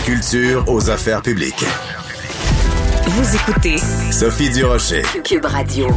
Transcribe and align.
La 0.00 0.06
culture 0.06 0.64
aux 0.68 0.88
affaires 0.90 1.20
publiques. 1.22 1.64
Vous 3.06 3.36
écoutez 3.36 3.76
Sophie 4.10 4.50
Durocher. 4.50 5.02
Cube 5.24 5.44
Radio. 5.44 5.88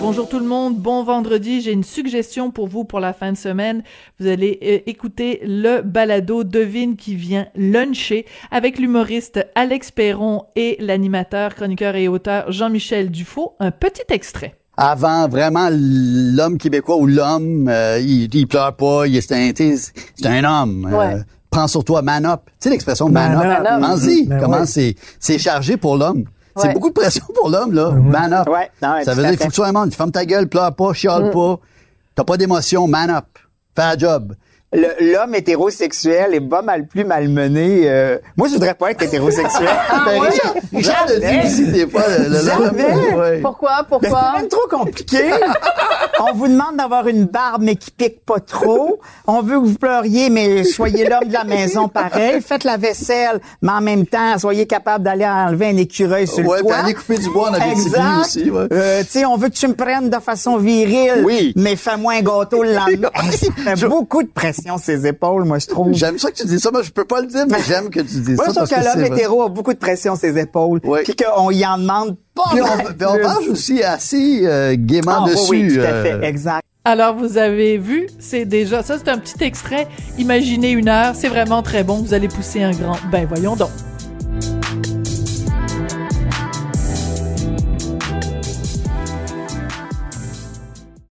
Bonjour 0.00 0.28
tout 0.28 0.38
le 0.38 0.46
monde, 0.46 0.76
bon 0.76 1.02
vendredi. 1.04 1.60
J'ai 1.60 1.72
une 1.72 1.82
suggestion 1.82 2.50
pour 2.50 2.68
vous 2.68 2.84
pour 2.84 3.00
la 3.00 3.12
fin 3.12 3.32
de 3.32 3.36
semaine. 3.36 3.82
Vous 4.18 4.26
allez 4.26 4.58
euh, 4.62 4.78
écouter 4.90 5.40
le 5.44 5.82
balado 5.82 6.44
Devine 6.44 6.96
qui 6.96 7.14
vient 7.14 7.46
luncher 7.54 8.26
avec 8.50 8.78
l'humoriste 8.78 9.46
Alex 9.54 9.90
Perron 9.90 10.44
et 10.56 10.76
l'animateur, 10.80 11.54
chroniqueur 11.54 11.94
et 11.96 12.08
auteur 12.08 12.50
Jean-Michel 12.50 13.10
Dufaux. 13.10 13.54
Un 13.60 13.70
petit 13.70 14.02
extrait. 14.10 14.54
Avant, 14.76 15.28
vraiment, 15.28 15.68
l'homme 15.70 16.58
québécois 16.58 16.96
ou 16.96 17.06
l'homme, 17.06 17.68
euh, 17.68 17.98
il, 18.00 18.34
il 18.34 18.46
pleure 18.46 18.74
pas, 18.74 19.06
il 19.06 19.16
un, 19.16 19.20
c'est 19.54 20.26
un 20.26 20.44
homme. 20.44 20.88
euh. 20.90 21.18
Prends 21.52 21.68
sur 21.68 21.84
toi, 21.84 22.02
man 22.02 22.26
up. 22.26 22.40
Tu 22.46 22.52
sais 22.60 22.70
l'expression 22.70 23.08
man, 23.08 23.34
Man 23.36 23.46
up? 23.50 23.66
up. 23.70 23.80
Pense-y, 23.80 24.26
Ben 24.26 24.40
comment 24.40 24.60
ouais. 24.60 24.66
c'est, 24.66 24.96
c'est 25.20 25.38
chargé 25.38 25.76
pour 25.76 25.96
l'homme? 25.96 26.24
C'est 26.56 26.66
Ouais. 26.68 26.74
beaucoup 26.74 26.88
de 26.88 26.94
pression 26.94 27.24
pour 27.34 27.48
l'homme, 27.48 27.72
là. 27.72 27.90
Man 27.92 28.32
up. 28.32 28.48
Ouais, 28.48 28.70
non, 28.82 28.94
ouais, 28.94 29.04
Ça 29.04 29.14
veut 29.14 29.22
dire 29.22 29.30
fait. 29.32 29.36
faut 29.38 29.44
que 29.44 29.48
tu 29.50 29.54
sois 29.54 29.68
un 29.68 29.72
monde. 29.72 29.94
Ferme 29.94 30.10
ta 30.12 30.24
gueule, 30.24 30.48
pleure 30.48 30.74
pas, 30.74 30.92
chiale 30.92 31.26
Mm. 31.26 31.30
pas. 31.30 31.60
T'as 32.14 32.24
pas 32.24 32.36
d'émotion, 32.36 32.86
man 32.88 33.08
up. 33.10 33.24
Fais 33.76 33.82
un 33.82 33.96
job. 33.96 34.34
L'homme 34.74 35.34
hétérosexuel 35.34 36.32
est 36.34 36.40
pas 36.40 36.62
mal 36.62 36.86
plus 36.86 37.04
malmené. 37.04 37.82
euh, 37.90 38.16
Moi, 38.38 38.48
je 38.48 38.54
voudrais 38.54 38.72
pas 38.74 38.90
être 38.90 39.02
hétérosexuel. 39.02 39.68
Ben, 40.06 40.20
Richard, 40.20 40.54
Richard 40.72 41.06
le 41.08 41.20
dit 41.20 41.46
aussi 41.46 41.66
des 41.72 41.86
fois. 41.86 42.02
Le, 42.08 42.28
le- 42.30 42.40
Jamais. 42.44 43.14
Ouais. 43.14 43.40
Pourquoi? 43.42 43.82
Ben, 43.82 43.86
Pourquoi? 43.90 44.32
c'est 44.34 44.40
même 44.40 44.48
trop 44.48 44.68
compliqué. 44.70 45.30
On 46.30 46.34
vous 46.34 46.48
demande 46.48 46.76
d'avoir 46.76 47.08
une 47.08 47.24
barbe, 47.24 47.62
mais 47.62 47.76
qui 47.76 47.90
pique 47.90 48.24
pas 48.24 48.40
trop. 48.40 49.00
On 49.26 49.42
veut 49.42 49.60
que 49.60 49.66
vous 49.66 49.74
pleuriez, 49.74 50.30
mais 50.30 50.64
soyez 50.64 51.08
l'homme 51.08 51.28
de 51.28 51.32
la 51.32 51.44
maison 51.44 51.88
pareil. 51.88 52.40
Faites 52.40 52.64
la 52.64 52.76
vaisselle, 52.76 53.40
mais 53.60 53.72
en 53.72 53.80
même 53.80 54.06
temps, 54.06 54.38
soyez 54.38 54.66
capable 54.66 55.04
d'aller 55.04 55.26
enlever 55.26 55.66
un 55.66 55.76
écureuil 55.76 56.26
sur 56.26 56.46
Ouais, 56.46 56.58
le 56.58 56.62
toit. 56.64 56.76
aller 56.76 56.94
couper 56.94 57.18
du 57.18 57.28
bois 57.30 57.50
en 57.50 57.54
Abitibi 57.54 57.96
aussi, 58.20 58.50
ouais. 58.50 58.66
Euh, 58.72 59.02
tu 59.02 59.08
sais, 59.10 59.24
on 59.24 59.36
veut 59.36 59.48
que 59.48 59.54
tu 59.54 59.66
me 59.68 59.74
prennes 59.74 60.10
de 60.10 60.18
façon 60.18 60.56
virile, 60.58 61.22
Oui. 61.24 61.52
mais 61.56 61.76
fais-moi 61.76 62.14
un 62.14 62.22
gâteau 62.22 62.62
le 62.62 62.74
lendemain. 62.74 63.10
Hey, 63.22 63.36
ça 63.64 63.76
fait 63.76 63.88
beaucoup 63.88 64.22
de 64.22 64.28
pression 64.28 64.76
sur 64.78 64.86
ses 64.86 65.06
épaules, 65.06 65.44
moi, 65.44 65.58
je 65.58 65.66
trouve. 65.66 65.92
J'aime 65.94 66.18
ça 66.18 66.30
que 66.30 66.36
tu 66.36 66.46
dis 66.46 66.58
ça, 66.60 66.70
moi 66.70 66.82
je 66.82 66.90
peux 66.90 67.04
pas 67.04 67.20
le 67.20 67.26
dire, 67.26 67.44
mais 67.48 67.58
j'aime 67.66 67.88
que 67.90 68.00
tu 68.00 68.20
dises 68.20 68.36
Moi, 68.36 68.46
ça. 68.46 68.50
je 68.50 68.56
trouve 68.56 68.68
que 68.68 68.74
que 68.74 68.98
l'homme 69.00 69.12
hétéro 69.12 69.42
a 69.42 69.48
beaucoup 69.48 69.72
de 69.72 69.78
pression 69.78 70.14
sur 70.16 70.20
ses 70.20 70.38
épaules, 70.38 70.80
Oui. 70.84 71.00
puis 71.04 71.14
qu'on 71.16 71.50
y 71.50 71.64
en 71.66 71.78
demande 71.78 72.16
Puis 72.34 72.60
on, 72.62 73.38
puis 73.40 73.48
aussi 73.50 73.82
assez 73.82 74.42
euh, 74.44 74.74
gaiement 74.78 75.24
Ah, 75.24 75.30
dessus. 75.30 75.50
oui, 75.50 75.74
tout 75.74 75.80
à 75.80 75.84
euh, 75.84 76.02
fait, 76.20 76.26
exact. 76.26 76.62
Alors, 76.84 77.14
vous 77.14 77.38
avez 77.38 77.78
vu, 77.78 78.08
c'est 78.18 78.44
déjà, 78.44 78.82
ça 78.82 78.96
c'est 78.98 79.08
un 79.08 79.18
petit 79.18 79.44
extrait. 79.44 79.86
Imaginez 80.18 80.70
une 80.70 80.88
heure, 80.88 81.14
c'est 81.14 81.28
vraiment 81.28 81.62
très 81.62 81.84
bon. 81.84 81.98
Vous 81.98 82.14
allez 82.14 82.28
pousser 82.28 82.62
un 82.62 82.72
grand. 82.72 82.96
Ben, 83.10 83.26
voyons 83.28 83.54
donc. 83.54 83.70